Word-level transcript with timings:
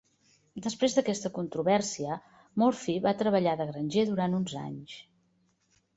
Després 0.67 0.95
d'aquesta 0.99 1.31
controvèrsia, 1.35 2.17
Murphy 2.63 2.97
va 3.07 3.15
treballar 3.21 3.53
de 3.61 3.71
granger 3.73 4.07
durant 4.13 4.37
uns 4.39 4.57
anys. 4.63 5.01